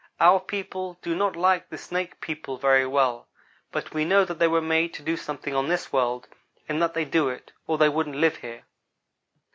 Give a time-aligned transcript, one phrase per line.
[0.19, 3.27] "Our people do not like the Snake people very well,
[3.71, 6.27] but we know that they were made to do something on this world,
[6.67, 8.63] and that they do it, or they wouldn't live here.